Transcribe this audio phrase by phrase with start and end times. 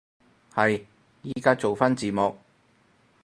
[0.55, 0.83] 係，
[1.21, 2.35] 依家做返字幕